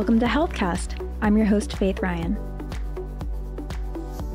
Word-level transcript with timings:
Welcome 0.00 0.20
to 0.20 0.26
Healthcast. 0.26 1.06
I'm 1.20 1.36
your 1.36 1.44
host, 1.44 1.76
Faith 1.76 2.00
Ryan. 2.00 2.34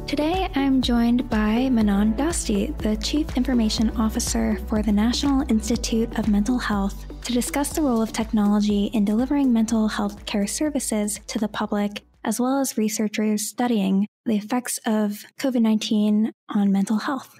Today, 0.06 0.48
I'm 0.54 0.80
joined 0.80 1.28
by 1.28 1.70
Mannan 1.72 2.14
Dasti, 2.14 2.78
the 2.78 2.96
Chief 2.98 3.36
Information 3.36 3.90
Officer 3.98 4.60
for 4.68 4.84
the 4.84 4.92
National 4.92 5.42
Institute 5.50 6.20
of 6.20 6.28
Mental 6.28 6.60
Health, 6.60 7.08
to 7.24 7.34
discuss 7.34 7.74
the 7.74 7.82
role 7.82 8.00
of 8.00 8.14
technology 8.14 8.92
in 8.94 9.06
delivering 9.06 9.52
mental 9.52 9.88
health 9.88 10.24
care 10.28 10.46
services 10.46 11.20
to 11.26 11.40
the 11.40 11.48
public, 11.48 12.04
as 12.24 12.40
well 12.40 12.60
as 12.60 12.78
researchers 12.78 13.50
studying 13.50 14.06
the 14.28 14.36
effects 14.36 14.78
of 14.86 15.26
COVID 15.40 15.62
19 15.62 16.32
on 16.50 16.72
mental 16.72 17.00
health. 17.00 17.40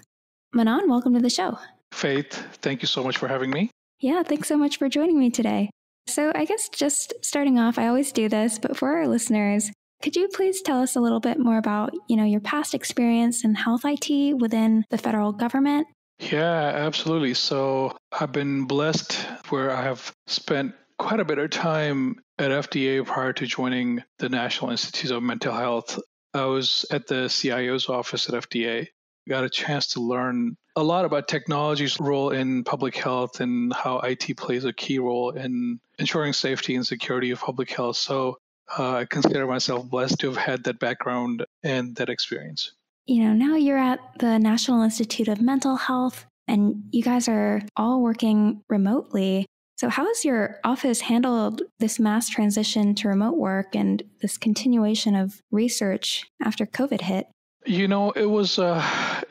Mannan, 0.52 0.88
welcome 0.88 1.14
to 1.14 1.20
the 1.20 1.30
show. 1.30 1.60
Faith, 1.92 2.44
thank 2.60 2.82
you 2.82 2.88
so 2.88 3.04
much 3.04 3.18
for 3.18 3.28
having 3.28 3.50
me. 3.50 3.70
Yeah, 4.00 4.24
thanks 4.24 4.48
so 4.48 4.56
much 4.56 4.78
for 4.78 4.88
joining 4.88 5.16
me 5.16 5.30
today. 5.30 5.70
So, 6.08 6.32
I 6.34 6.44
guess 6.44 6.68
just 6.68 7.14
starting 7.22 7.58
off, 7.58 7.78
I 7.78 7.88
always 7.88 8.12
do 8.12 8.28
this, 8.28 8.58
but 8.58 8.76
for 8.76 8.96
our 8.96 9.08
listeners, 9.08 9.70
could 10.02 10.14
you 10.14 10.28
please 10.28 10.62
tell 10.62 10.80
us 10.80 10.94
a 10.94 11.00
little 11.00 11.20
bit 11.20 11.38
more 11.38 11.58
about, 11.58 11.92
you 12.08 12.16
know, 12.16 12.24
your 12.24 12.40
past 12.40 12.74
experience 12.74 13.44
in 13.44 13.54
health 13.54 13.82
IT 13.84 14.38
within 14.38 14.84
the 14.90 14.98
federal 14.98 15.32
government? 15.32 15.86
Yeah, 16.18 16.72
absolutely. 16.74 17.34
So, 17.34 17.96
I've 18.12 18.32
been 18.32 18.64
blessed 18.64 19.14
where 19.48 19.70
I 19.70 19.82
have 19.82 20.12
spent 20.26 20.74
quite 20.98 21.20
a 21.20 21.24
bit 21.24 21.38
of 21.38 21.50
time 21.50 22.16
at 22.38 22.50
FDA 22.50 23.04
prior 23.04 23.32
to 23.34 23.46
joining 23.46 24.02
the 24.18 24.28
National 24.28 24.70
Institute 24.70 25.10
of 25.10 25.22
Mental 25.22 25.54
Health. 25.54 25.98
I 26.34 26.44
was 26.44 26.86
at 26.90 27.06
the 27.06 27.28
CIO's 27.28 27.88
office 27.88 28.28
at 28.28 28.34
FDA. 28.34 28.88
Got 29.28 29.44
a 29.44 29.50
chance 29.50 29.88
to 29.88 30.00
learn 30.00 30.56
a 30.76 30.82
lot 30.82 31.06
about 31.06 31.26
technology's 31.26 31.98
role 31.98 32.30
in 32.30 32.62
public 32.62 32.94
health 32.94 33.40
and 33.40 33.72
how 33.72 33.98
IT 34.00 34.36
plays 34.36 34.64
a 34.64 34.72
key 34.72 34.98
role 34.98 35.30
in 35.30 35.80
ensuring 35.98 36.34
safety 36.34 36.74
and 36.76 36.86
security 36.86 37.30
of 37.30 37.40
public 37.40 37.70
health. 37.70 37.96
So 37.96 38.36
uh, 38.78 38.96
I 38.96 39.04
consider 39.06 39.46
myself 39.46 39.88
blessed 39.88 40.20
to 40.20 40.28
have 40.28 40.36
had 40.36 40.64
that 40.64 40.78
background 40.78 41.46
and 41.62 41.96
that 41.96 42.10
experience. 42.10 42.72
You 43.06 43.24
know, 43.24 43.32
now 43.32 43.56
you're 43.56 43.78
at 43.78 44.00
the 44.18 44.38
National 44.38 44.82
Institute 44.82 45.28
of 45.28 45.40
Mental 45.40 45.76
Health 45.76 46.26
and 46.46 46.84
you 46.90 47.02
guys 47.02 47.26
are 47.28 47.62
all 47.76 48.02
working 48.02 48.62
remotely. 48.68 49.46
So, 49.78 49.88
how 49.88 50.06
has 50.06 50.24
your 50.24 50.58
office 50.64 51.02
handled 51.02 51.62
this 51.78 52.00
mass 52.00 52.28
transition 52.28 52.94
to 52.96 53.08
remote 53.08 53.36
work 53.36 53.76
and 53.76 54.02
this 54.22 54.38
continuation 54.38 55.14
of 55.14 55.40
research 55.50 56.24
after 56.42 56.66
COVID 56.66 57.02
hit? 57.02 57.26
You 57.66 57.88
know, 57.88 58.12
it 58.12 58.26
was 58.26 58.58
a, 58.58 58.82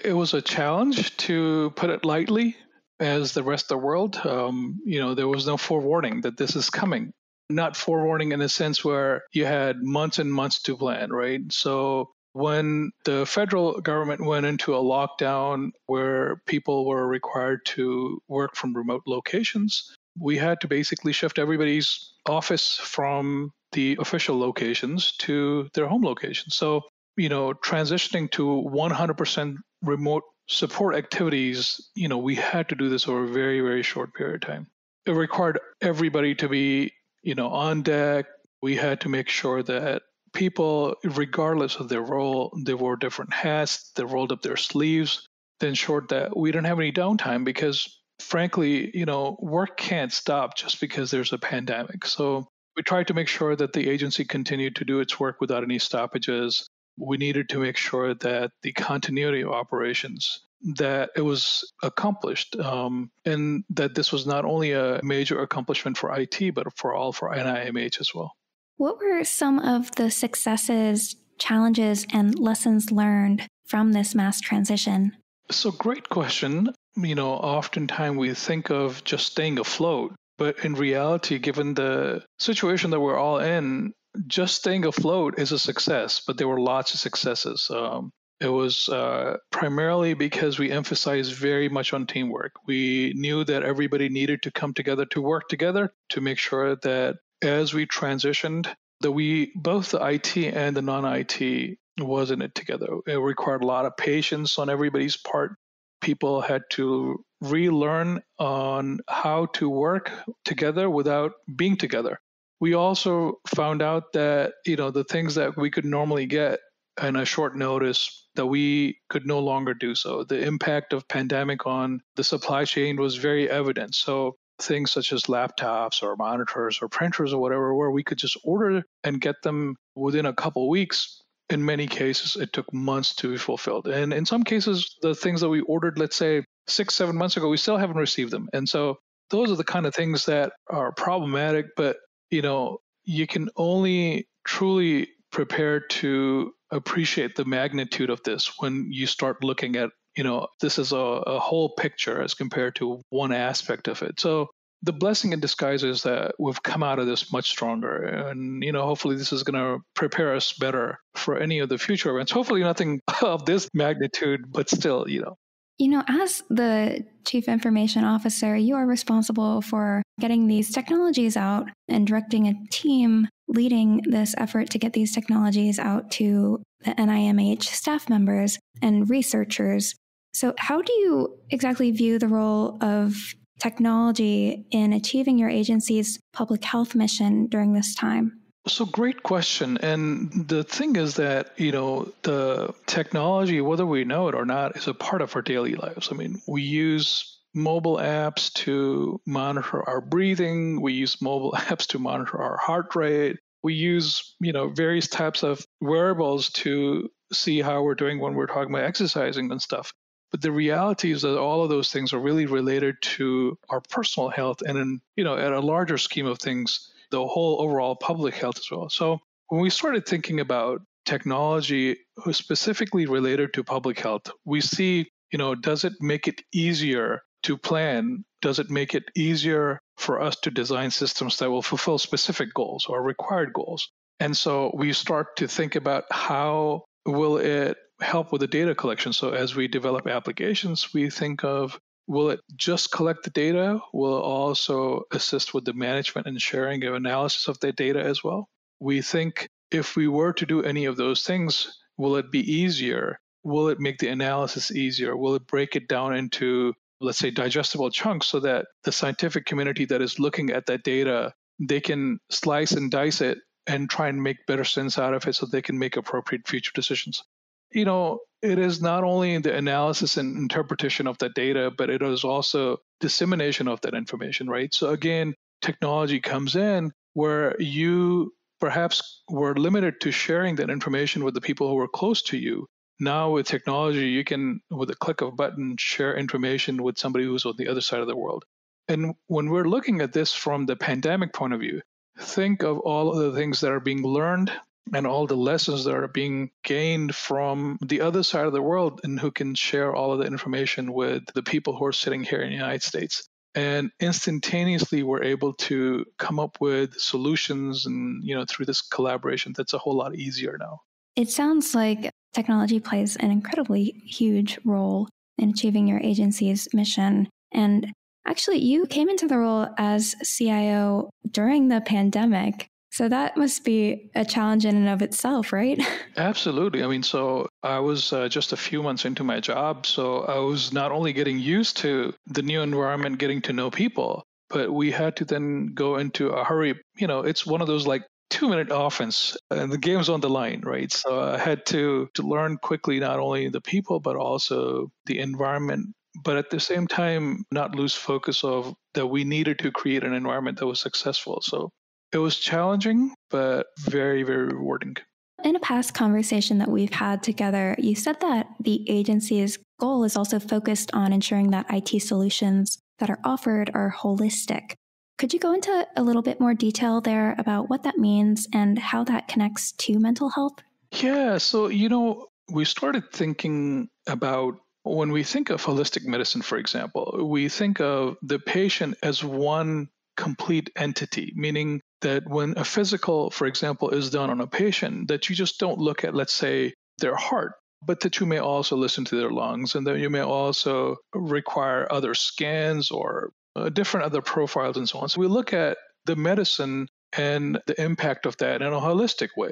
it 0.04 0.14
was 0.14 0.34
a 0.34 0.42
challenge 0.42 1.16
to 1.18 1.72
put 1.76 1.90
it 1.90 2.06
lightly. 2.06 2.58
As 3.00 3.34
the 3.34 3.44
rest 3.44 3.66
of 3.66 3.70
the 3.70 3.86
world, 3.86 4.18
um, 4.24 4.80
you 4.86 5.02
know, 5.02 5.14
there 5.14 5.28
was 5.28 5.46
no 5.46 5.58
forewarning 5.58 6.22
that 6.22 6.38
this 6.38 6.56
is 6.56 6.70
coming. 6.70 7.12
Not 7.50 7.76
forewarning 7.76 8.32
in 8.32 8.42
a 8.42 8.48
sense 8.48 8.86
where 8.86 9.24
you 9.34 9.46
had 9.46 9.84
months 9.84 10.18
and 10.18 10.32
months 10.32 10.62
to 10.64 10.78
plan, 10.78 11.12
right? 11.12 11.42
So 11.52 12.12
when 12.32 12.92
the 13.04 13.26
federal 13.26 13.80
government 13.82 14.26
went 14.26 14.46
into 14.46 14.76
a 14.76 14.84
lockdown 14.84 15.72
where 15.88 16.42
people 16.48 16.86
were 16.86 17.08
required 17.08 17.66
to 17.66 18.22
work 18.28 18.56
from 18.56 18.76
remote 18.76 19.04
locations, 19.08 19.94
we 20.18 20.38
had 20.38 20.62
to 20.62 20.68
basically 20.68 21.12
shift 21.12 21.38
everybody's 21.38 22.14
office 22.26 22.78
from 22.82 23.52
the 23.74 23.98
official 24.00 24.40
locations 24.40 25.12
to 25.18 25.68
their 25.74 25.88
home 25.88 26.04
locations. 26.04 26.56
So 26.56 26.82
you 27.18 27.30
know, 27.30 27.54
transitioning 27.54 28.30
to 28.32 28.44
100% 28.46 29.58
remote 29.82 30.24
support 30.48 30.96
activities, 30.96 31.90
you 31.96 32.08
know, 32.08 32.18
we 32.18 32.36
had 32.36 32.70
to 32.70 32.76
do 32.76 32.90
this 32.90 33.08
over 33.08 33.24
a 33.24 33.28
very, 33.28 33.62
very 33.62 33.84
short 33.84 34.14
period 34.14 34.36
of 34.36 34.42
time. 34.42 34.68
It 35.06 35.12
required 35.12 35.60
everybody 35.82 36.36
to 36.36 36.50
be, 36.50 36.94
you 37.24 37.36
know, 37.36 37.50
on 37.50 37.82
deck. 37.82 38.26
We 38.62 38.76
had 38.76 39.02
to 39.02 39.10
make 39.10 39.30
sure 39.30 39.64
that 39.64 40.04
people, 40.34 40.96
regardless 41.04 41.76
of 41.76 41.90
their 41.90 42.02
role, 42.02 42.56
they 42.66 42.74
wore 42.74 42.96
different 42.96 43.34
hats, 43.34 43.92
they 43.96 44.04
rolled 44.04 44.32
up 44.32 44.42
their 44.42 44.58
sleeves, 44.58 45.28
they 45.60 45.68
ensured 45.68 46.10
that 46.10 46.36
we 46.36 46.52
didn't 46.52 46.66
have 46.66 46.80
any 46.80 46.92
downtime 46.92 47.46
because 47.46 48.02
frankly, 48.20 48.96
you 48.98 49.06
know, 49.06 49.38
work 49.40 49.78
can't 49.78 50.12
stop 50.12 50.56
just 50.56 50.80
because 50.80 51.12
there's 51.12 51.34
a 51.34 51.38
pandemic. 51.38 52.06
So 52.06 52.48
we 52.76 52.84
tried 52.84 53.08
to 53.08 53.14
make 53.14 53.28
sure 53.28 53.56
that 53.56 53.74
the 53.74 53.90
agency 53.90 54.26
continued 54.26 54.76
to 54.78 54.86
do 54.86 55.00
its 55.00 55.20
work 55.20 55.40
without 55.40 55.64
any 55.64 55.80
stoppages 55.80 56.68
we 56.98 57.18
needed 57.18 57.50
to 57.50 57.60
make 57.60 57.78
sure 57.78 58.14
that 58.16 58.52
the 58.62 58.72
continuity 58.74 59.42
of 59.42 59.52
operations 59.52 60.42
that 60.78 61.12
it 61.16 61.22
was 61.22 61.72
accomplished 61.84 62.56
um, 62.58 63.12
and 63.26 63.64
that 63.70 63.94
this 63.94 64.12
was 64.12 64.26
not 64.26 64.46
only 64.46 64.72
a 64.72 65.00
major 65.04 65.42
accomplishment 65.42 65.98
for 65.98 66.18
IT, 66.18 66.54
but 66.56 66.76
for 66.78 66.94
all 66.94 67.12
for 67.12 67.30
NIMH 67.30 68.00
as 68.00 68.14
well. 68.16 68.32
What 68.78 68.98
were 68.98 69.24
some 69.24 69.60
of 69.60 69.92
the 69.96 70.10
successes, 70.10 71.16
challenges, 71.38 72.06
and 72.12 72.38
lessons 72.38 72.92
learned 72.92 73.48
from 73.66 73.94
this 73.94 74.16
mass 74.16 74.42
transition? 74.42 75.16
So, 75.52 75.72
great 75.72 76.10
question. 76.10 76.70
You 76.98 77.16
know, 77.16 77.34
oftentimes 77.34 78.18
we 78.18 78.34
think 78.34 78.72
of 78.72 79.04
just 79.04 79.28
staying 79.28 79.60
afloat, 79.60 80.16
but 80.38 80.60
in 80.66 80.74
reality, 80.74 81.38
given 81.40 81.74
the 81.74 82.24
situation 82.40 82.90
that 82.92 83.00
we're 83.00 83.18
all 83.18 83.40
in, 83.40 83.94
just 84.28 84.56
staying 84.56 84.86
afloat 84.86 85.40
is 85.40 85.52
a 85.52 85.60
success, 85.60 86.22
but 86.26 86.38
there 86.38 86.48
were 86.48 86.60
lots 86.60 86.94
of 86.94 87.00
successes. 87.00 87.70
Um, 87.74 88.12
it 88.42 88.50
was 88.50 88.90
uh, 88.90 89.38
primarily 89.52 90.14
because 90.14 90.60
we 90.60 90.72
emphasized 90.72 91.34
very 91.34 91.70
much 91.70 91.94
on 91.94 92.06
teamwork. 92.06 92.52
We 92.68 93.14
knew 93.16 93.44
that 93.46 93.64
everybody 93.64 94.10
needed 94.10 94.42
to 94.44 94.52
come 94.52 94.74
together 94.74 95.06
to 95.08 95.22
work 95.22 95.48
together 95.48 95.94
to 96.10 96.22
make 96.22 96.38
sure 96.38 96.76
that 96.78 97.18
as 97.42 97.74
we 97.74 97.86
transitioned, 97.86 98.68
that 99.02 99.12
we 99.12 99.52
both 99.56 99.92
the 99.92 100.06
IT 100.06 100.38
and 100.38 100.76
the 100.76 100.82
non-IT 100.82 101.78
was 102.00 102.32
in 102.32 102.42
it 102.42 102.54
together. 102.56 102.88
It 103.08 103.16
required 103.16 103.64
a 103.64 103.68
lot 103.68 103.86
of 103.86 103.96
patience 103.96 104.60
on 104.60 104.70
everybody's 104.70 105.16
part. 105.16 105.56
People 106.02 106.42
had 106.42 106.64
to 106.72 107.24
relearn 107.42 108.22
on 108.38 109.00
how 109.08 109.48
to 109.48 109.70
work 109.70 110.12
together 110.44 110.90
without 110.90 111.34
being 111.56 111.78
together 111.78 112.20
we 112.60 112.74
also 112.74 113.40
found 113.48 113.82
out 113.82 114.14
that 114.14 114.54
you 114.66 114.76
know 114.76 114.92
the 114.92 115.04
things 115.04 115.36
that 115.36 115.58
we 115.58 115.70
could 115.70 115.86
normally 115.86 116.26
get 116.26 116.60
in 117.02 117.16
a 117.16 117.26
short 117.26 117.56
notice 117.56 118.28
that 118.36 118.46
we 118.46 118.98
could 119.10 119.26
no 119.26 119.40
longer 119.40 119.74
do 119.74 119.96
so. 119.96 120.24
The 120.24 120.42
impact 120.46 120.94
of 120.94 121.08
pandemic 121.08 121.66
on 121.66 122.02
the 122.16 122.24
supply 122.24 122.66
chain 122.66 122.98
was 122.98 123.16
very 123.16 123.50
evident. 123.50 123.96
So 123.96 124.36
things 124.62 124.92
such 124.92 125.12
as 125.12 125.24
laptops 125.24 126.02
or 126.02 126.16
monitors 126.16 126.80
or 126.82 126.88
printers 126.88 127.34
or 127.34 127.42
whatever 127.42 127.76
where 127.76 127.92
we 127.92 128.04
could 128.04 128.18
just 128.18 128.38
order 128.44 128.84
and 129.04 129.20
get 129.20 129.36
them 129.44 129.76
within 129.96 130.26
a 130.26 130.34
couple 130.34 130.70
weeks 130.70 131.22
in 131.50 131.64
many 131.64 131.88
cases 131.88 132.42
it 132.42 132.54
took 132.54 132.72
months 132.74 133.14
to 133.16 133.32
be 133.32 133.38
fulfilled. 133.38 133.88
And 133.88 134.14
in 134.14 134.26
some 134.26 134.44
cases 134.44 134.96
the 135.02 135.14
things 135.14 135.42
that 135.42 135.50
we 135.50 135.62
ordered 135.62 136.00
let's 136.00 136.16
say 136.16 136.44
six 136.68 136.96
seven 136.96 137.18
months 137.18 137.36
ago 137.36 137.50
we 137.50 137.58
still 137.58 137.78
haven't 137.78 137.98
received 137.98 138.32
them. 138.32 138.48
And 138.54 138.68
so 138.68 138.98
those 139.30 139.52
are 139.52 139.56
the 139.56 139.64
kind 139.64 139.86
of 139.86 139.94
things 139.94 140.26
that 140.26 140.54
are 140.70 140.94
problematic 140.94 141.68
but 141.76 141.98
you 142.30 142.42
know, 142.42 142.80
you 143.04 143.28
can 143.28 143.50
only 143.56 144.28
truly 144.46 145.10
prepare 145.32 145.80
to 145.80 146.52
appreciate 146.72 147.36
the 147.36 147.46
magnitude 147.46 148.10
of 148.10 148.24
this 148.24 148.54
when 148.60 148.88
you 148.92 149.06
start 149.08 149.44
looking 149.44 149.76
at, 149.76 149.90
you 150.16 150.24
know, 150.24 150.48
this 150.62 150.80
is 150.80 150.92
a, 150.92 150.98
a 150.98 151.40
whole 151.40 151.70
picture 151.70 152.22
as 152.22 152.34
compared 152.34 152.76
to 152.76 153.02
one 153.10 153.32
aspect 153.32 153.88
of 153.88 154.02
it. 154.02 154.20
So 154.20 154.50
the 154.86 154.94
blessing 154.94 155.34
in 155.34 155.40
disguise 155.40 155.84
is 155.84 156.04
that 156.04 156.36
we've 156.38 156.62
come 156.62 156.84
out 156.84 157.00
of 157.00 157.08
this 157.08 157.32
much 157.32 157.50
stronger 157.50 158.04
and 158.04 158.64
you 158.64 158.72
know 158.72 158.84
hopefully 158.84 159.16
this 159.16 159.34
is 159.34 159.42
going 159.42 159.56
to 159.56 159.84
prepare 159.96 160.36
us 160.36 160.54
better 160.54 161.00
for 161.16 161.38
any 161.38 161.60
of 161.60 161.70
the 161.70 161.78
future 161.78 162.12
events 162.12 162.32
hopefully 162.32 162.62
nothing 162.62 163.02
of 163.22 163.46
this 163.46 163.68
magnitude 163.74 164.42
but 164.48 164.70
still 164.70 165.10
you 165.10 165.22
know 165.22 165.36
you 165.78 165.90
know, 165.90 166.04
as 166.08 166.42
the 166.50 167.06
chief 167.26 167.48
information 167.48 168.04
officer, 168.04 168.56
you 168.56 168.76
are 168.76 168.86
responsible 168.86 169.62
for 169.62 170.02
getting 170.20 170.48
these 170.48 170.72
technologies 170.72 171.36
out 171.36 171.68
and 171.90 172.08
directing 172.08 172.48
a 172.48 172.54
team 172.72 173.28
leading 173.48 174.02
this 174.06 174.34
effort 174.38 174.70
to 174.70 174.80
get 174.80 174.94
these 174.94 175.14
technologies 175.14 175.78
out 175.78 176.10
to 176.12 176.64
the 176.84 176.92
NIMH 176.92 177.64
staff 177.64 178.10
members 178.10 178.58
and 178.82 179.10
researchers. 179.10 179.94
So, 180.34 180.54
how 180.58 180.82
do 180.82 180.94
you 180.94 181.38
exactly 181.50 181.92
view 181.92 182.20
the 182.20 182.28
role 182.28 182.78
of 182.82 183.16
technology 183.60 184.66
in 184.72 184.94
achieving 184.94 185.38
your 185.38 185.50
agency's 185.50 186.20
public 186.34 186.64
health 186.64 186.96
mission 186.96 187.48
during 187.48 187.74
this 187.74 187.96
time? 187.96 188.40
So 188.68 188.86
great 188.86 189.22
question. 189.22 189.78
And 189.78 190.48
the 190.48 190.64
thing 190.64 190.96
is 190.96 191.16
that, 191.16 191.52
you 191.58 191.72
know, 191.72 192.12
the 192.24 192.74
technology, 192.88 193.62
whether 193.62 193.86
we 193.86 194.04
know 194.06 194.28
it 194.28 194.36
or 194.36 194.46
not, 194.46 194.76
is 194.76 194.88
a 194.88 194.94
part 194.94 195.22
of 195.22 195.36
our 195.36 195.44
daily 195.44 195.76
lives. 195.76 196.10
I 196.12 196.16
mean, 196.16 196.42
we 196.48 196.64
use 196.64 197.40
mobile 197.54 197.98
apps 197.98 198.52
to 198.54 199.22
monitor 199.26 199.88
our 199.88 200.02
breathing. 200.02 200.82
We 200.82 200.94
use 200.94 201.22
mobile 201.22 201.52
apps 201.56 201.88
to 201.88 202.00
monitor 202.00 202.42
our 202.42 202.58
heart 202.58 202.96
rate. 202.96 203.38
We 203.64 203.76
use, 203.76 204.36
you 204.40 204.52
know, 204.52 204.70
various 204.70 205.08
types 205.08 205.44
of 205.44 205.66
wearables 205.80 206.50
to 206.52 207.10
see 207.32 207.62
how 207.62 207.84
we're 207.84 207.96
doing 207.96 208.20
when 208.20 208.34
we're 208.34 208.48
talking 208.48 208.74
about 208.74 208.86
exercising 208.86 209.52
and 209.52 209.62
stuff. 209.62 209.94
But 210.32 210.42
the 210.42 210.52
reality 210.52 211.12
is 211.12 211.22
that 211.22 211.40
all 211.40 211.64
of 211.64 211.70
those 211.70 211.92
things 211.92 212.14
are 212.14 212.20
really 212.20 212.46
related 212.46 212.96
to 213.02 213.58
our 213.70 213.82
personal 213.82 214.30
health 214.30 214.62
and 214.62 214.78
in, 214.78 215.02
you 215.16 215.24
know, 215.24 215.38
at 215.38 215.54
a 215.54 215.60
larger 215.60 215.98
scheme 215.98 216.26
of 216.26 216.40
things, 216.40 216.92
the 217.16 217.26
whole 217.26 217.62
overall 217.62 217.96
public 217.96 218.36
health 218.36 218.58
as 218.58 218.70
well. 218.70 218.90
So 218.90 219.20
when 219.48 219.62
we 219.62 219.70
started 219.70 220.06
thinking 220.06 220.40
about 220.42 220.82
technology 221.06 221.98
specifically 222.32 223.06
related 223.06 223.54
to 223.54 223.64
public 223.64 224.00
health, 224.00 224.30
we 224.44 224.60
see, 224.60 225.08
you 225.32 225.38
know, 225.38 225.56
does 225.56 225.84
it 225.86 225.94
make 226.02 226.28
it 226.28 226.42
easier 226.54 227.22
to 227.44 227.58
plan? 227.58 228.26
Does 228.42 228.60
it 228.60 228.70
make 228.70 228.96
it 228.96 229.06
easier 229.16 229.80
for 229.98 230.22
us 230.22 230.36
to 230.42 230.52
design 230.52 230.92
systems 230.92 231.38
that 231.38 231.50
will 231.50 231.62
fulfill 231.62 231.98
specific 231.98 232.54
goals 232.54 232.86
or 232.90 233.02
required 233.02 233.54
goals? 233.54 233.88
And 234.20 234.36
so 234.36 234.72
we 234.74 234.94
start 234.94 235.38
to 235.38 235.48
think 235.48 235.76
about 235.76 236.04
how 236.12 236.84
will 237.06 237.38
it 237.38 237.78
help 238.02 238.32
with 238.32 238.42
the 238.42 238.48
data 238.48 238.76
collection. 238.76 239.14
So 239.14 239.30
as 239.30 239.56
we 239.56 239.68
develop 239.68 240.08
applications, 240.08 240.94
we 240.94 241.10
think 241.10 241.44
of 241.44 241.80
will 242.08 242.30
it 242.30 242.42
just 242.56 242.92
collect 242.92 243.24
the 243.24 243.30
data? 243.30 243.80
Will 243.94 244.18
it 244.18 244.22
also 244.22 245.04
assist 245.12 245.54
with 245.54 245.66
the 245.66 245.74
management 245.74 246.28
and 246.28 246.42
sharing 246.42 246.84
of 246.84 246.94
analysis 246.94 247.48
of 247.48 247.60
the 247.60 247.72
data 247.72 248.02
as 248.02 248.24
well? 248.24 248.50
We 248.80 249.02
think 249.02 249.50
if 249.72 249.96
we 249.96 250.08
were 250.08 250.34
to 250.34 250.46
do 250.46 250.64
any 250.64 250.86
of 250.86 250.98
those 250.98 251.24
things, 251.24 251.80
will 251.98 252.16
it 252.16 252.32
be 252.32 252.40
easier? 252.52 253.20
Will 253.44 253.70
it 253.70 253.80
make 253.80 254.00
the 254.00 254.10
analysis 254.10 254.72
easier? 254.72 255.16
Will 255.16 255.36
it 255.36 255.48
break 255.48 255.76
it 255.76 255.88
down 255.88 256.16
into, 256.16 256.74
let's 257.02 257.18
say, 257.18 257.32
digestible 257.32 257.90
chunks 257.90 258.28
so 258.28 258.40
that 258.42 258.68
the 258.84 258.92
scientific 258.92 259.46
community 259.46 259.86
that 259.86 260.02
is 260.02 260.20
looking 260.20 260.52
at 260.52 260.66
that 260.68 260.84
data, 260.84 261.34
they 261.60 261.80
can 261.80 262.20
slice 262.30 262.72
and 262.72 262.92
dice 262.92 263.22
it 263.22 263.40
and 263.68 263.90
try 263.90 264.08
and 264.10 264.22
make 264.22 264.46
better 264.46 264.64
sense 264.64 265.00
out 265.00 265.14
of 265.14 265.28
it 265.28 265.34
so 265.34 265.46
they 265.46 265.62
can 265.62 265.80
make 265.80 265.98
appropriate 265.98 266.48
future 266.48 266.72
decisions? 266.76 267.24
You 267.72 267.86
know, 267.86 268.20
it 268.46 268.60
is 268.60 268.82
not 268.82 269.04
only 269.04 269.38
the 269.40 269.56
analysis 269.56 270.18
and 270.18 270.38
interpretation 270.38 271.08
of 271.08 271.18
that 271.18 271.34
data, 271.34 271.72
but 271.76 271.90
it 271.90 272.02
is 272.02 272.24
also 272.24 272.78
dissemination 273.00 273.68
of 273.68 273.82
that 273.82 273.94
information, 273.94 274.48
right? 274.48 274.74
So 274.74 274.90
again, 274.92 275.34
technology 275.62 276.20
comes 276.20 276.56
in 276.56 276.92
where 277.14 277.60
you 277.60 278.34
perhaps 278.60 279.24
were 279.30 279.56
limited 279.56 280.00
to 280.02 280.12
sharing 280.12 280.56
that 280.56 280.70
information 280.70 281.24
with 281.24 281.34
the 281.34 281.42
people 281.42 281.68
who 281.70 281.76
were 281.76 281.88
close 281.88 282.22
to 282.24 282.38
you. 282.38 282.68
Now, 283.00 283.32
with 283.32 283.48
technology, 283.48 284.08
you 284.08 284.24
can, 284.24 284.62
with 284.70 284.90
a 284.90 284.96
click 284.96 285.22
of 285.22 285.30
a 285.30 285.32
button, 285.32 285.76
share 285.78 286.16
information 286.16 286.82
with 286.82 286.98
somebody 286.98 287.26
who's 287.26 287.46
on 287.46 287.56
the 287.58 287.68
other 287.68 287.82
side 287.82 288.00
of 288.00 288.08
the 288.08 288.16
world. 288.16 288.46
And 288.88 289.16
when 289.28 289.50
we're 289.50 289.68
looking 289.68 290.02
at 290.02 290.14
this 290.14 290.34
from 290.34 290.66
the 290.66 290.76
pandemic 290.76 291.34
point 291.34 291.54
of 291.54 291.60
view, 291.60 291.82
think 292.20 292.64
of 292.64 292.80
all 292.80 293.12
of 293.12 293.18
the 293.18 293.38
things 293.38 293.60
that 293.62 293.72
are 293.72 293.80
being 293.80 294.04
learned 294.04 294.52
and 294.94 295.08
all 295.08 295.28
the 295.28 295.36
lessons 295.36 295.86
that 295.86 295.96
are 295.96 296.08
being 296.08 296.52
gained 296.64 297.16
from 297.16 297.78
the 297.86 298.02
other 298.02 298.24
side 298.24 298.46
of 298.46 298.54
the 298.54 298.62
world 298.62 299.02
and 299.04 299.20
who 299.20 299.32
can 299.32 299.56
share 299.56 299.96
all 299.96 300.14
of 300.14 300.20
the 300.20 300.26
information 300.26 300.94
with 300.94 301.26
the 301.34 301.44
people 301.44 301.76
who 301.76 301.86
are 301.86 301.94
sitting 301.94 302.24
here 302.24 302.42
in 302.42 302.50
the 302.50 302.56
United 302.56 302.84
States. 302.84 303.28
And 303.56 303.90
instantaneously 304.02 305.04
we're 305.04 305.24
able 305.24 305.54
to 305.54 306.06
come 306.18 306.40
up 306.40 306.58
with 306.60 307.00
solutions 307.00 307.86
and 307.86 308.22
you 308.24 308.36
know 308.36 308.46
through 308.48 308.66
this 308.66 308.82
collaboration 308.82 309.54
that's 309.56 309.74
a 309.74 309.78
whole 309.78 309.96
lot 309.96 310.16
easier 310.16 310.58
now. 310.60 310.82
It 311.16 311.30
sounds 311.30 311.74
like 311.74 312.12
technology 312.34 312.82
plays 312.82 313.16
an 313.16 313.32
incredibly 313.32 314.02
huge 314.06 314.60
role 314.66 315.08
in 315.38 315.52
achieving 315.52 315.88
your 315.88 316.00
agency's 316.00 316.68
mission. 316.74 317.30
And 317.54 317.94
actually 318.28 318.58
you 318.58 318.86
came 318.88 319.08
into 319.08 319.28
the 319.28 319.38
role 319.38 319.68
as 319.78 320.16
cio 320.22 321.10
during 321.32 321.70
the 321.70 321.80
pandemic 321.80 322.68
so 322.96 323.10
that 323.10 323.36
must 323.36 323.66
be 323.66 324.10
a 324.16 324.24
challenge 324.24 324.64
in 324.64 324.74
and 324.78 324.88
of 324.88 325.02
itself, 325.02 325.52
right? 325.52 325.78
Absolutely. 326.16 326.82
I 326.82 326.88
mean, 326.88 327.04
so 327.04 327.50
I 327.62 327.78
was 327.78 328.14
uh, 328.14 328.30
just 328.30 328.54
a 328.54 328.58
few 328.58 328.82
months 328.82 329.04
into 329.04 329.22
my 329.22 329.42
job. 329.42 329.86
So 329.86 330.22
I 330.22 330.38
was 330.38 330.72
not 330.72 330.94
only 330.94 331.12
getting 331.12 331.38
used 331.38 331.76
to 331.80 332.14
the 332.28 332.42
new 332.42 332.62
environment, 332.62 333.18
getting 333.18 333.42
to 333.42 333.52
know 333.52 333.70
people, 333.70 334.24
but 334.50 334.72
we 334.72 334.92
had 334.92 335.18
to 335.18 335.26
then 335.26 335.74
go 335.74 335.98
into 335.98 336.30
a 336.30 336.46
hurry. 336.46 336.80
You 336.96 337.08
know, 337.08 337.20
it's 337.20 337.46
one 337.46 337.60
of 337.60 337.68
those 337.68 337.86
like 337.86 338.04
two 338.30 338.48
minute 338.48 338.70
offense 338.72 339.36
and 339.52 339.70
the 339.70 339.78
game's 339.78 340.08
on 340.08 340.20
the 340.20 340.30
line 340.30 340.60
right 340.66 340.92
so 340.92 341.22
i 341.22 341.38
had 341.38 341.64
to 341.64 342.10
to 342.16 342.24
learn 342.24 342.58
quickly 342.58 343.00
not 343.00 343.20
only 343.20 343.50
the 343.50 343.62
people 343.62 344.00
but 344.00 344.16
also 344.16 344.90
the 345.06 345.20
environment 345.20 345.86
but 346.24 346.36
at 346.36 346.50
the 346.50 346.60
same 346.60 346.88
time 346.88 347.44
not 347.52 347.76
lose 347.76 347.94
focus 347.94 348.44
of 348.44 348.74
that 348.96 349.06
we 349.06 349.24
needed 349.24 349.60
to 349.60 349.72
create 349.72 350.04
an 350.04 350.14
environment 350.14 350.58
that 350.58 350.66
was 350.66 350.80
successful 350.80 351.40
so 351.40 351.70
it 352.16 352.20
was 352.20 352.38
challenging, 352.38 353.14
but 353.30 353.68
very, 353.82 354.24
very 354.24 354.46
rewarding. 354.46 354.96
In 355.44 355.58
a 355.58 355.60
past 355.60 355.94
conversation 355.94 356.60
that 356.60 356.70
we've 356.70 356.94
had 356.94 357.22
together, 357.22 357.76
you 357.78 357.94
said 357.94 358.22
that 358.22 358.48
the 358.62 358.90
agency's 358.90 359.60
goal 359.82 360.06
is 360.06 360.16
also 360.16 360.40
focused 360.40 360.92
on 360.94 361.12
ensuring 361.12 361.52
that 361.52 361.66
IT 361.70 362.02
solutions 362.02 362.80
that 363.00 363.10
are 363.10 363.20
offered 363.26 363.70
are 363.74 363.94
holistic. 363.94 364.76
Could 365.18 365.34
you 365.34 365.40
go 365.40 365.54
into 365.54 365.88
a 365.98 366.04
little 366.04 366.22
bit 366.22 366.40
more 366.40 366.54
detail 366.54 367.02
there 367.02 367.36
about 367.38 367.70
what 367.70 367.84
that 367.84 367.98
means 367.98 368.48
and 368.54 368.80
how 368.80 369.04
that 369.04 369.28
connects 369.28 369.74
to 369.74 370.00
mental 370.00 370.30
health? 370.30 370.60
Yeah, 370.92 371.38
so, 371.38 371.68
you 371.68 371.90
know, 371.90 372.28
we 372.50 372.64
started 372.64 373.12
thinking 373.12 373.90
about 374.08 374.56
when 374.84 375.12
we 375.12 375.24
think 375.24 375.50
of 375.50 375.62
holistic 375.62 376.06
medicine, 376.06 376.42
for 376.42 376.58
example, 376.58 377.28
we 377.30 377.50
think 377.50 377.82
of 377.82 378.16
the 378.22 378.40
patient 378.40 378.96
as 379.04 379.22
one 379.22 379.90
complete 380.16 380.70
entity, 380.78 381.34
meaning 381.36 381.82
that 382.06 382.30
when 382.30 382.54
a 382.56 382.64
physical, 382.64 383.32
for 383.32 383.48
example, 383.48 383.90
is 383.90 384.12
done 384.12 384.30
on 384.30 384.40
a 384.40 384.46
patient, 384.48 385.08
that 385.08 385.28
you 385.28 385.36
just 385.36 385.60
don't 385.60 385.80
look 385.80 386.04
at, 386.04 386.14
let's 386.14 386.34
say, 386.34 386.72
their 387.00 387.16
heart, 387.16 387.54
but 387.84 388.00
that 388.02 388.20
you 388.20 388.28
may 388.28 388.38
also 388.38 388.78
listen 388.78 389.04
to 389.06 389.16
their 389.18 389.32
lungs 389.32 389.74
and 389.74 389.88
that 389.88 389.98
you 389.98 390.12
may 390.12 390.22
also 390.22 390.98
require 391.14 391.88
other 391.92 392.14
scans 392.14 392.92
or 392.92 393.32
uh, 393.56 393.70
different 393.70 394.06
other 394.06 394.22
profiles 394.22 394.78
and 394.78 394.88
so 394.88 395.00
on. 395.00 395.10
So 395.10 395.20
we 395.20 395.28
look 395.28 395.52
at 395.52 395.78
the 396.06 396.16
medicine 396.16 396.88
and 397.18 397.60
the 397.66 397.82
impact 397.82 398.28
of 398.28 398.38
that 398.38 398.62
in 398.62 398.72
a 398.72 398.80
holistic 398.80 399.30
way. 399.36 399.52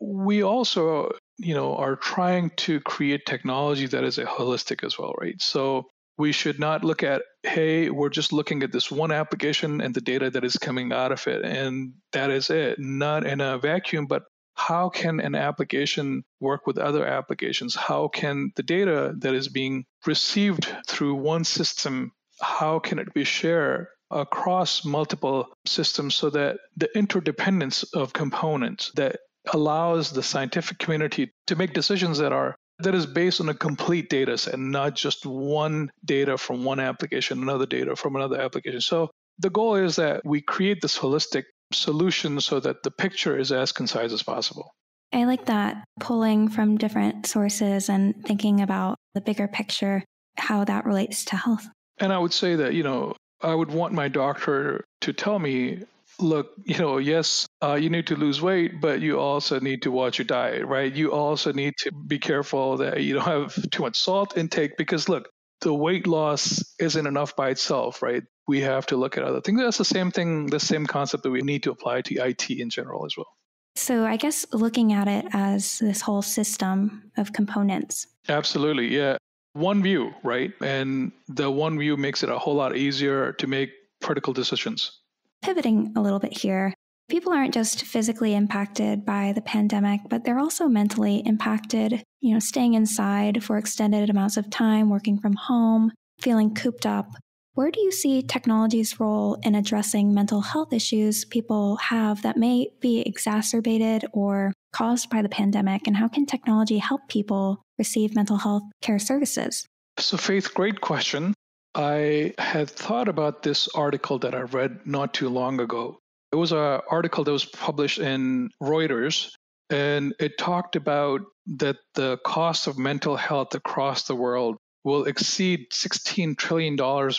We 0.00 0.42
also, 0.42 1.10
you 1.36 1.52
know, 1.52 1.76
are 1.76 1.96
trying 1.96 2.50
to 2.64 2.80
create 2.80 3.26
technology 3.26 3.86
that 3.88 4.04
is 4.04 4.16
a 4.16 4.24
holistic 4.24 4.84
as 4.84 4.98
well, 4.98 5.12
right? 5.20 5.40
So 5.42 5.86
we 6.20 6.32
should 6.32 6.60
not 6.60 6.84
look 6.84 7.02
at, 7.02 7.22
hey, 7.42 7.88
we're 7.88 8.10
just 8.10 8.30
looking 8.30 8.62
at 8.62 8.72
this 8.72 8.90
one 8.90 9.10
application 9.10 9.80
and 9.80 9.94
the 9.94 10.02
data 10.02 10.28
that 10.28 10.44
is 10.44 10.58
coming 10.58 10.92
out 10.92 11.12
of 11.12 11.26
it, 11.26 11.42
and 11.42 11.94
that 12.12 12.30
is 12.30 12.50
it, 12.50 12.78
not 12.78 13.26
in 13.26 13.40
a 13.40 13.56
vacuum, 13.56 14.04
but 14.04 14.24
how 14.54 14.90
can 14.90 15.18
an 15.20 15.34
application 15.34 16.22
work 16.38 16.66
with 16.66 16.76
other 16.76 17.06
applications? 17.06 17.74
How 17.74 18.08
can 18.08 18.52
the 18.56 18.62
data 18.62 19.14
that 19.20 19.34
is 19.34 19.48
being 19.48 19.86
received 20.06 20.68
through 20.86 21.14
one 21.14 21.44
system, 21.44 22.12
how 22.42 22.80
can 22.80 22.98
it 22.98 23.14
be 23.14 23.24
shared 23.24 23.86
across 24.10 24.84
multiple 24.84 25.48
systems 25.64 26.14
so 26.14 26.28
that 26.28 26.58
the 26.76 26.94
interdependence 26.94 27.82
of 27.94 28.12
components 28.12 28.92
that 28.94 29.20
allows 29.54 30.10
the 30.10 30.22
scientific 30.22 30.78
community 30.78 31.32
to 31.46 31.56
make 31.56 31.72
decisions 31.72 32.18
that 32.18 32.32
are 32.32 32.56
that 32.82 32.94
is 32.94 33.06
based 33.06 33.40
on 33.40 33.48
a 33.48 33.54
complete 33.54 34.08
data 34.08 34.36
set, 34.38 34.58
not 34.58 34.94
just 34.94 35.26
one 35.26 35.90
data 36.04 36.36
from 36.36 36.64
one 36.64 36.80
application, 36.80 37.42
another 37.42 37.66
data 37.66 37.96
from 37.96 38.16
another 38.16 38.40
application. 38.40 38.80
So 38.80 39.10
the 39.38 39.50
goal 39.50 39.76
is 39.76 39.96
that 39.96 40.24
we 40.24 40.40
create 40.40 40.80
this 40.80 40.98
holistic 40.98 41.44
solution 41.72 42.40
so 42.40 42.60
that 42.60 42.82
the 42.82 42.90
picture 42.90 43.38
is 43.38 43.52
as 43.52 43.72
concise 43.72 44.12
as 44.12 44.22
possible. 44.22 44.70
I 45.12 45.24
like 45.24 45.46
that 45.46 45.84
pulling 45.98 46.48
from 46.48 46.76
different 46.76 47.26
sources 47.26 47.88
and 47.88 48.14
thinking 48.24 48.60
about 48.60 48.96
the 49.14 49.20
bigger 49.20 49.48
picture, 49.48 50.04
how 50.36 50.64
that 50.64 50.84
relates 50.84 51.24
to 51.26 51.36
health. 51.36 51.66
And 51.98 52.12
I 52.12 52.18
would 52.18 52.32
say 52.32 52.56
that, 52.56 52.74
you 52.74 52.82
know, 52.82 53.14
I 53.42 53.54
would 53.54 53.70
want 53.70 53.92
my 53.92 54.08
doctor 54.08 54.84
to 55.00 55.12
tell 55.12 55.38
me 55.38 55.80
look, 56.20 56.52
you 56.64 56.78
know, 56.78 56.98
yes, 56.98 57.46
uh, 57.62 57.74
you 57.74 57.90
need 57.90 58.06
to 58.08 58.16
lose 58.16 58.40
weight, 58.40 58.80
but 58.80 59.00
you 59.00 59.18
also 59.18 59.60
need 59.60 59.82
to 59.82 59.90
watch 59.90 60.18
your 60.18 60.26
diet, 60.26 60.66
right? 60.66 60.92
You 60.92 61.12
also 61.12 61.52
need 61.52 61.74
to 61.78 61.92
be 61.92 62.18
careful 62.18 62.78
that 62.78 63.02
you 63.02 63.14
don't 63.14 63.24
have 63.24 63.70
too 63.70 63.82
much 63.82 63.98
salt 63.98 64.36
intake 64.36 64.76
because, 64.76 65.08
look, 65.08 65.28
the 65.60 65.74
weight 65.74 66.06
loss 66.06 66.64
isn't 66.78 67.06
enough 67.06 67.36
by 67.36 67.50
itself, 67.50 68.02
right? 68.02 68.22
We 68.46 68.60
have 68.62 68.86
to 68.86 68.96
look 68.96 69.16
at 69.16 69.24
other 69.24 69.40
things. 69.40 69.60
That's 69.60 69.78
the 69.78 69.84
same 69.84 70.10
thing, 70.10 70.46
the 70.46 70.60
same 70.60 70.86
concept 70.86 71.22
that 71.22 71.30
we 71.30 71.42
need 71.42 71.62
to 71.64 71.70
apply 71.70 72.02
to 72.02 72.14
IT 72.16 72.50
in 72.50 72.70
general 72.70 73.04
as 73.04 73.14
well. 73.16 73.28
So, 73.76 74.04
I 74.04 74.16
guess 74.16 74.44
looking 74.52 74.92
at 74.92 75.06
it 75.06 75.26
as 75.32 75.78
this 75.78 76.00
whole 76.00 76.22
system 76.22 77.12
of 77.16 77.32
components. 77.32 78.06
Absolutely. 78.28 78.94
Yeah. 78.94 79.16
One 79.52 79.82
view, 79.82 80.12
right? 80.22 80.52
And 80.60 81.12
the 81.28 81.50
one 81.50 81.78
view 81.78 81.96
makes 81.96 82.22
it 82.22 82.28
a 82.28 82.38
whole 82.38 82.54
lot 82.54 82.76
easier 82.76 83.32
to 83.34 83.46
make 83.46 83.70
critical 84.02 84.32
decisions. 84.32 85.00
Pivoting 85.42 85.92
a 85.96 86.00
little 86.00 86.18
bit 86.18 86.36
here, 86.36 86.74
people 87.08 87.32
aren't 87.32 87.54
just 87.54 87.84
physically 87.84 88.34
impacted 88.34 89.06
by 89.06 89.32
the 89.34 89.40
pandemic, 89.40 90.00
but 90.10 90.24
they're 90.24 90.38
also 90.38 90.68
mentally 90.68 91.22
impacted, 91.24 92.02
you 92.20 92.34
know, 92.34 92.38
staying 92.38 92.74
inside 92.74 93.42
for 93.42 93.56
extended 93.56 94.10
amounts 94.10 94.36
of 94.36 94.50
time, 94.50 94.90
working 94.90 95.18
from 95.18 95.34
home, 95.34 95.92
feeling 96.20 96.54
cooped 96.54 96.84
up. 96.84 97.06
Where 97.54 97.70
do 97.70 97.80
you 97.80 97.90
see 97.90 98.22
technology's 98.22 99.00
role 99.00 99.38
in 99.42 99.54
addressing 99.54 100.14
mental 100.14 100.40
health 100.40 100.72
issues 100.72 101.24
people 101.24 101.76
have 101.76 102.22
that 102.22 102.36
may 102.36 102.68
be 102.80 103.00
exacerbated 103.00 104.04
or 104.12 104.52
caused 104.72 105.10
by 105.10 105.20
the 105.20 105.28
pandemic? 105.28 105.86
And 105.86 105.96
how 105.96 106.06
can 106.06 106.26
technology 106.26 106.78
help 106.78 107.08
people 107.08 107.62
receive 107.78 108.14
mental 108.14 108.36
health 108.36 108.62
care 108.82 108.98
services? 108.98 109.66
So, 109.98 110.16
Faith, 110.16 110.54
great 110.54 110.80
question. 110.80 111.34
I 111.74 112.34
had 112.38 112.68
thought 112.68 113.08
about 113.08 113.42
this 113.42 113.68
article 113.74 114.18
that 114.20 114.34
I 114.34 114.40
read 114.40 114.80
not 114.86 115.14
too 115.14 115.28
long 115.28 115.60
ago. 115.60 115.98
It 116.32 116.36
was 116.36 116.52
an 116.52 116.80
article 116.90 117.24
that 117.24 117.32
was 117.32 117.44
published 117.44 117.98
in 117.98 118.50
Reuters, 118.62 119.30
and 119.68 120.14
it 120.18 120.38
talked 120.38 120.74
about 120.74 121.20
that 121.58 121.76
the 121.94 122.18
cost 122.24 122.66
of 122.66 122.78
mental 122.78 123.16
health 123.16 123.54
across 123.54 124.04
the 124.04 124.14
world 124.16 124.56
will 124.84 125.04
exceed 125.04 125.70
$16 125.72 126.36
trillion 126.36 126.76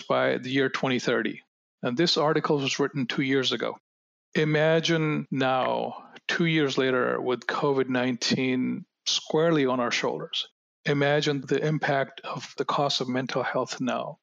by 0.08 0.38
the 0.38 0.50
year 0.50 0.68
2030. 0.68 1.40
And 1.82 1.96
this 1.96 2.16
article 2.16 2.58
was 2.58 2.78
written 2.78 3.06
two 3.06 3.22
years 3.22 3.52
ago. 3.52 3.76
Imagine 4.34 5.26
now, 5.30 6.04
two 6.28 6.46
years 6.46 6.78
later, 6.78 7.20
with 7.20 7.46
COVID 7.46 7.88
19 7.88 8.84
squarely 9.06 9.66
on 9.66 9.80
our 9.80 9.90
shoulders. 9.90 10.46
Imagine 10.84 11.42
the 11.46 11.64
impact 11.64 12.20
of 12.24 12.52
the 12.56 12.64
cost 12.64 13.00
of 13.00 13.08
mental 13.08 13.42
health 13.42 13.80
now. 13.80 14.18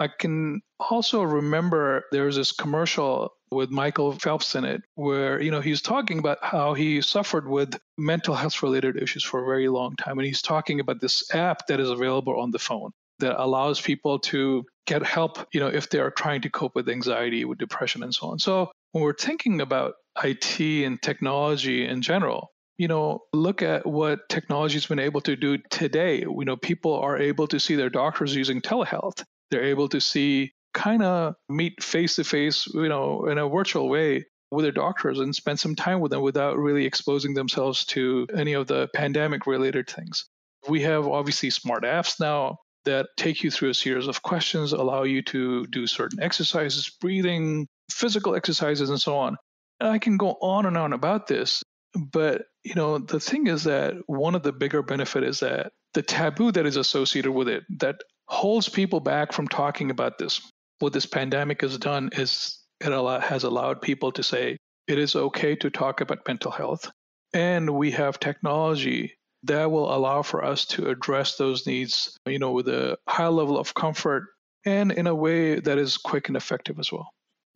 I 0.00 0.08
can 0.08 0.62
also 0.78 1.22
remember 1.22 2.04
there 2.12 2.24
was 2.24 2.36
this 2.36 2.52
commercial 2.52 3.32
with 3.50 3.70
Michael 3.70 4.12
Phelps 4.12 4.54
in 4.54 4.64
it 4.64 4.82
where 4.94 5.40
you 5.40 5.50
know 5.50 5.60
he's 5.60 5.82
talking 5.82 6.18
about 6.18 6.38
how 6.42 6.74
he 6.74 7.00
suffered 7.00 7.48
with 7.48 7.76
mental 7.96 8.34
health 8.34 8.62
related 8.62 9.00
issues 9.00 9.24
for 9.24 9.42
a 9.42 9.46
very 9.46 9.68
long 9.68 9.96
time. 9.96 10.18
And 10.18 10.26
he's 10.26 10.42
talking 10.42 10.80
about 10.80 11.00
this 11.00 11.34
app 11.34 11.66
that 11.66 11.80
is 11.80 11.90
available 11.90 12.38
on 12.38 12.50
the 12.50 12.58
phone 12.58 12.92
that 13.18 13.42
allows 13.42 13.80
people 13.80 14.20
to 14.20 14.64
get 14.86 15.02
help 15.02 15.46
you 15.52 15.60
know 15.60 15.66
if 15.66 15.90
they 15.90 15.98
are 15.98 16.10
trying 16.10 16.42
to 16.42 16.50
cope 16.50 16.74
with 16.74 16.88
anxiety 16.88 17.44
with 17.44 17.58
depression 17.58 18.02
and 18.02 18.14
so 18.14 18.28
on. 18.28 18.38
So 18.38 18.70
when 18.92 19.02
we're 19.02 19.14
thinking 19.14 19.60
about 19.60 19.94
IT 20.22 20.60
and 20.60 21.00
technology 21.02 21.86
in 21.86 22.02
general 22.02 22.52
you 22.76 22.86
know 22.86 23.20
look 23.32 23.62
at 23.62 23.84
what 23.84 24.28
technology 24.28 24.74
has 24.74 24.86
been 24.86 25.00
able 25.00 25.20
to 25.22 25.34
do 25.34 25.58
today. 25.70 26.20
You 26.20 26.44
know 26.44 26.56
people 26.56 26.94
are 26.94 27.18
able 27.18 27.48
to 27.48 27.58
see 27.58 27.74
their 27.74 27.90
doctors 27.90 28.36
using 28.36 28.60
telehealth 28.60 29.24
they're 29.50 29.64
able 29.64 29.88
to 29.88 30.00
see 30.00 30.52
kind 30.74 31.02
of 31.02 31.34
meet 31.48 31.82
face 31.82 32.16
to 32.16 32.24
face, 32.24 32.66
you 32.68 32.88
know, 32.88 33.26
in 33.26 33.38
a 33.38 33.48
virtual 33.48 33.88
way 33.88 34.26
with 34.50 34.64
their 34.64 34.72
doctors 34.72 35.18
and 35.18 35.34
spend 35.34 35.60
some 35.60 35.74
time 35.74 36.00
with 36.00 36.10
them 36.10 36.22
without 36.22 36.58
really 36.58 36.86
exposing 36.86 37.34
themselves 37.34 37.84
to 37.84 38.26
any 38.34 38.54
of 38.54 38.66
the 38.66 38.88
pandemic 38.94 39.46
related 39.46 39.88
things. 39.88 40.26
We 40.68 40.82
have 40.82 41.06
obviously 41.06 41.50
smart 41.50 41.84
apps 41.84 42.18
now 42.20 42.58
that 42.84 43.08
take 43.16 43.42
you 43.42 43.50
through 43.50 43.70
a 43.70 43.74
series 43.74 44.06
of 44.06 44.22
questions, 44.22 44.72
allow 44.72 45.02
you 45.02 45.22
to 45.22 45.66
do 45.66 45.86
certain 45.86 46.22
exercises, 46.22 46.90
breathing, 47.00 47.66
physical 47.90 48.34
exercises, 48.34 48.88
and 48.88 49.00
so 49.00 49.16
on. 49.18 49.36
And 49.80 49.90
I 49.90 49.98
can 49.98 50.16
go 50.16 50.36
on 50.40 50.66
and 50.66 50.76
on 50.76 50.92
about 50.92 51.26
this, 51.26 51.62
but 51.94 52.42
you 52.64 52.74
know, 52.74 52.98
the 52.98 53.20
thing 53.20 53.46
is 53.46 53.64
that 53.64 53.94
one 54.06 54.34
of 54.34 54.42
the 54.42 54.52
bigger 54.52 54.82
benefit 54.82 55.22
is 55.22 55.40
that 55.40 55.72
the 55.94 56.02
taboo 56.02 56.52
that 56.52 56.66
is 56.66 56.76
associated 56.76 57.32
with 57.32 57.48
it 57.48 57.64
that 57.78 57.96
holds 58.28 58.68
people 58.68 59.00
back 59.00 59.32
from 59.32 59.48
talking 59.48 59.90
about 59.90 60.18
this. 60.18 60.40
What 60.78 60.92
this 60.92 61.06
pandemic 61.06 61.62
has 61.62 61.76
done 61.78 62.10
is 62.12 62.58
it 62.80 63.22
has 63.22 63.44
allowed 63.44 63.82
people 63.82 64.12
to 64.12 64.22
say 64.22 64.56
it 64.86 64.98
is 64.98 65.16
okay 65.16 65.56
to 65.56 65.70
talk 65.70 66.00
about 66.00 66.26
mental 66.26 66.50
health. 66.50 66.90
And 67.34 67.70
we 67.70 67.90
have 67.90 68.20
technology 68.20 69.14
that 69.44 69.70
will 69.70 69.94
allow 69.94 70.22
for 70.22 70.44
us 70.44 70.64
to 70.66 70.88
address 70.88 71.36
those 71.36 71.66
needs, 71.66 72.16
you 72.26 72.38
know, 72.38 72.52
with 72.52 72.68
a 72.68 72.96
high 73.08 73.28
level 73.28 73.58
of 73.58 73.74
comfort 73.74 74.28
and 74.64 74.92
in 74.92 75.06
a 75.06 75.14
way 75.14 75.60
that 75.60 75.78
is 75.78 75.96
quick 75.96 76.28
and 76.28 76.36
effective 76.36 76.78
as 76.78 76.90
well. 76.92 77.08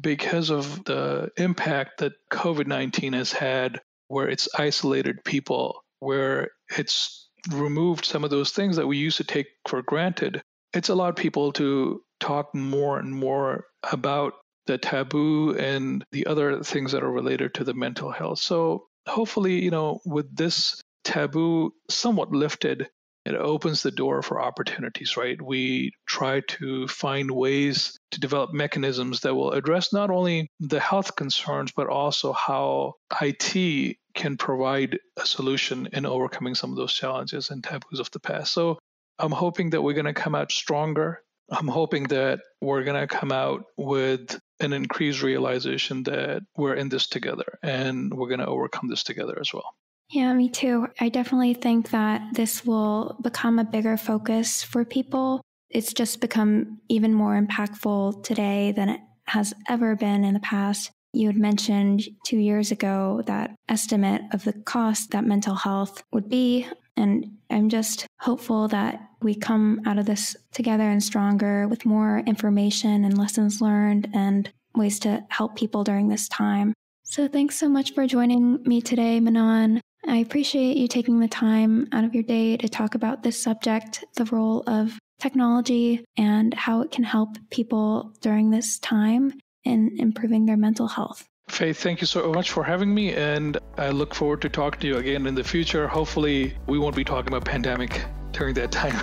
because 0.00 0.50
of 0.50 0.84
the 0.84 1.30
impact 1.36 1.98
that 1.98 2.12
COVID 2.30 2.66
19 2.66 3.12
has 3.12 3.32
had 3.32 3.80
where 4.08 4.28
it's 4.28 4.48
isolated 4.56 5.24
people, 5.24 5.84
where 6.00 6.50
it's 6.76 7.28
removed 7.50 8.04
some 8.04 8.24
of 8.24 8.30
those 8.30 8.52
things 8.52 8.76
that 8.76 8.86
we 8.86 8.96
used 8.96 9.18
to 9.18 9.24
take 9.24 9.48
for 9.68 9.82
granted. 9.82 10.42
It's 10.72 10.88
allowed 10.88 11.16
people 11.16 11.52
to 11.52 12.02
talk 12.20 12.54
more 12.54 12.98
and 12.98 13.14
more 13.14 13.66
about 13.90 14.34
the 14.66 14.78
taboo 14.78 15.54
and 15.56 16.04
the 16.12 16.26
other 16.26 16.62
things 16.62 16.92
that 16.92 17.02
are 17.02 17.10
related 17.10 17.54
to 17.54 17.64
the 17.64 17.74
mental 17.74 18.10
health. 18.10 18.38
So 18.38 18.86
hopefully, 19.06 19.62
you 19.62 19.70
know, 19.70 20.00
with 20.06 20.34
this 20.34 20.80
taboo 21.04 21.74
somewhat 21.90 22.32
lifted, 22.32 22.88
it 23.24 23.34
opens 23.34 23.82
the 23.82 23.90
door 23.90 24.22
for 24.22 24.40
opportunities, 24.40 25.16
right? 25.16 25.40
We 25.40 25.92
try 26.06 26.40
to 26.40 26.86
find 26.88 27.30
ways 27.30 27.98
to 28.10 28.20
develop 28.20 28.52
mechanisms 28.52 29.20
that 29.20 29.34
will 29.34 29.52
address 29.52 29.92
not 29.92 30.10
only 30.10 30.50
the 30.60 30.80
health 30.80 31.16
concerns, 31.16 31.72
but 31.72 31.88
also 31.88 32.32
how 32.32 32.94
IT 33.20 33.96
can 34.14 34.36
provide 34.36 34.98
a 35.16 35.26
solution 35.26 35.88
in 35.92 36.06
overcoming 36.06 36.54
some 36.54 36.70
of 36.70 36.76
those 36.76 36.92
challenges 36.92 37.50
and 37.50 37.64
taboos 37.64 37.98
of 37.98 38.10
the 38.10 38.20
past. 38.20 38.52
So 38.52 38.78
I'm 39.18 39.32
hoping 39.32 39.70
that 39.70 39.82
we're 39.82 39.94
going 39.94 40.04
to 40.04 40.12
come 40.12 40.34
out 40.34 40.52
stronger. 40.52 41.22
I'm 41.50 41.68
hoping 41.68 42.04
that 42.04 42.40
we're 42.60 42.84
going 42.84 43.00
to 43.00 43.06
come 43.06 43.32
out 43.32 43.64
with 43.76 44.38
an 44.60 44.72
increased 44.72 45.22
realization 45.22 46.04
that 46.04 46.42
we're 46.56 46.74
in 46.74 46.88
this 46.88 47.06
together 47.06 47.58
and 47.62 48.12
we're 48.12 48.28
going 48.28 48.40
to 48.40 48.46
overcome 48.46 48.88
this 48.88 49.02
together 49.02 49.38
as 49.40 49.52
well. 49.52 49.74
Yeah, 50.10 50.32
me 50.32 50.48
too. 50.48 50.86
I 51.00 51.08
definitely 51.08 51.54
think 51.54 51.90
that 51.90 52.34
this 52.34 52.64
will 52.64 53.16
become 53.22 53.58
a 53.58 53.64
bigger 53.64 53.96
focus 53.96 54.62
for 54.62 54.84
people. 54.84 55.40
It's 55.70 55.92
just 55.92 56.20
become 56.20 56.78
even 56.88 57.12
more 57.14 57.40
impactful 57.40 58.22
today 58.22 58.72
than 58.72 58.88
it 58.90 59.00
has 59.26 59.54
ever 59.68 59.96
been 59.96 60.24
in 60.24 60.34
the 60.34 60.40
past. 60.40 60.90
You 61.12 61.28
had 61.28 61.36
mentioned 61.36 62.02
two 62.26 62.38
years 62.38 62.70
ago 62.70 63.22
that 63.26 63.54
estimate 63.68 64.22
of 64.32 64.44
the 64.44 64.52
cost 64.52 65.10
that 65.12 65.24
mental 65.24 65.54
health 65.54 66.02
would 66.12 66.28
be. 66.28 66.66
And 66.96 67.38
I'm 67.50 67.68
just 67.68 68.06
hopeful 68.20 68.68
that 68.68 69.00
we 69.22 69.34
come 69.34 69.80
out 69.86 69.98
of 69.98 70.06
this 70.06 70.36
together 70.52 70.84
and 70.88 71.02
stronger 71.02 71.66
with 71.66 71.86
more 71.86 72.18
information 72.26 73.04
and 73.04 73.18
lessons 73.18 73.60
learned 73.60 74.08
and 74.14 74.50
ways 74.76 74.98
to 75.00 75.24
help 75.30 75.56
people 75.56 75.82
during 75.82 76.08
this 76.08 76.28
time. 76.28 76.72
So 77.04 77.26
thanks 77.28 77.56
so 77.56 77.68
much 77.68 77.94
for 77.94 78.06
joining 78.06 78.62
me 78.64 78.80
today, 78.80 79.18
Mannan. 79.20 79.80
I 80.06 80.18
appreciate 80.18 80.76
you 80.76 80.86
taking 80.86 81.18
the 81.18 81.28
time 81.28 81.88
out 81.92 82.04
of 82.04 82.14
your 82.14 82.22
day 82.22 82.58
to 82.58 82.68
talk 82.68 82.94
about 82.94 83.22
this 83.22 83.42
subject, 83.42 84.04
the 84.16 84.26
role 84.26 84.62
of 84.66 84.98
technology 85.18 86.04
and 86.16 86.52
how 86.52 86.82
it 86.82 86.90
can 86.90 87.04
help 87.04 87.38
people 87.50 88.12
during 88.20 88.50
this 88.50 88.78
time 88.80 89.32
in 89.64 89.96
improving 89.98 90.44
their 90.44 90.58
mental 90.58 90.86
health. 90.86 91.24
Faith, 91.48 91.78
thank 91.82 92.00
you 92.00 92.06
so 92.06 92.32
much 92.32 92.50
for 92.50 92.62
having 92.64 92.94
me, 92.94 93.14
and 93.14 93.58
I 93.78 93.90
look 93.90 94.14
forward 94.14 94.42
to 94.42 94.48
talking 94.48 94.80
to 94.80 94.86
you 94.86 94.96
again 94.96 95.26
in 95.26 95.34
the 95.34 95.44
future. 95.44 95.88
Hopefully, 95.88 96.54
we 96.66 96.78
won't 96.78 96.96
be 96.96 97.04
talking 97.04 97.28
about 97.28 97.44
pandemic 97.44 98.02
during 98.32 98.54
that 98.54 98.72
time. 98.72 98.96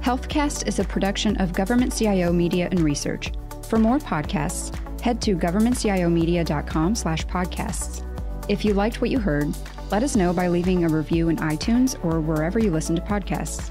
Healthcast 0.00 0.68
is 0.68 0.78
a 0.78 0.84
production 0.84 1.36
of 1.38 1.52
Government 1.52 1.92
CIO 1.96 2.32
Media 2.32 2.68
and 2.70 2.78
Research. 2.80 3.32
For 3.68 3.76
more 3.76 3.98
podcasts, 3.98 4.72
head 5.06 5.22
to 5.22 5.36
governmentciomedia.com 5.36 6.96
slash 6.96 7.24
podcasts. 7.28 8.02
If 8.48 8.64
you 8.64 8.74
liked 8.74 9.00
what 9.00 9.08
you 9.08 9.20
heard, 9.20 9.54
let 9.92 10.02
us 10.02 10.16
know 10.16 10.32
by 10.32 10.48
leaving 10.48 10.84
a 10.84 10.88
review 10.88 11.28
in 11.28 11.36
iTunes 11.36 11.96
or 12.04 12.20
wherever 12.20 12.58
you 12.58 12.72
listen 12.72 12.96
to 12.96 13.02
podcasts. 13.02 13.70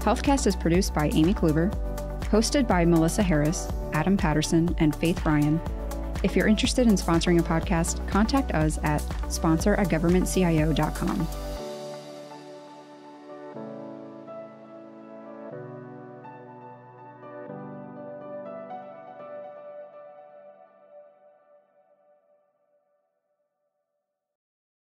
Healthcast 0.00 0.48
is 0.48 0.56
produced 0.56 0.92
by 0.92 1.10
Amy 1.10 1.32
Kluber, 1.32 1.72
hosted 2.24 2.66
by 2.66 2.84
Melissa 2.84 3.22
Harris, 3.22 3.68
Adam 3.92 4.16
Patterson, 4.16 4.74
and 4.78 4.96
Faith 4.96 5.24
Ryan. 5.24 5.60
If 6.24 6.34
you're 6.34 6.48
interested 6.48 6.88
in 6.88 6.96
sponsoring 6.96 7.38
a 7.38 7.42
podcast, 7.44 8.04
contact 8.08 8.50
us 8.50 8.80
at 8.82 9.00
sponsor 9.32 9.76
at 9.76 9.86
governmentcio.com. 9.86 11.43